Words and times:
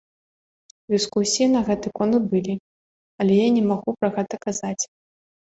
Дыскусіі 0.93 1.47
на 1.55 1.61
гэты 1.67 1.87
конт 1.99 2.17
былі, 2.31 2.55
але 3.19 3.33
я 3.37 3.47
не 3.59 3.63
магу 3.69 3.89
пра 4.01 4.09
гэта 4.19 4.35
казаць. 4.49 4.83